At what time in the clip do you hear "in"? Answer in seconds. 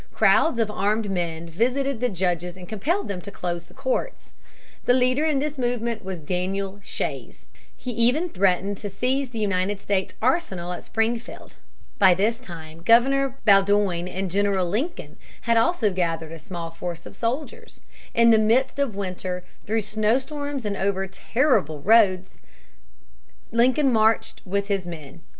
5.25-5.37, 18.15-18.31